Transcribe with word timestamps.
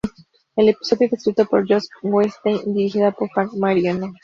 El 0.55 0.67
episodio 0.69 1.09
fue 1.09 1.17
escrito 1.19 1.45
por 1.45 1.67
Josh 1.67 1.83
Weinstein 2.01 2.59
y 2.65 2.73
dirigida 2.73 3.11
por 3.11 3.29
Frank 3.29 3.53
Marino. 3.53 4.11